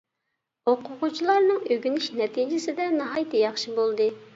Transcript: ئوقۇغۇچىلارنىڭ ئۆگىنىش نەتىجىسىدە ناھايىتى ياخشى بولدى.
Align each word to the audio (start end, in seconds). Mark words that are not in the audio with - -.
ئوقۇغۇچىلارنىڭ 0.71 1.61
ئۆگىنىش 1.69 2.11
نەتىجىسىدە 2.19 2.93
ناھايىتى 3.01 3.49
ياخشى 3.49 3.81
بولدى. 3.81 4.15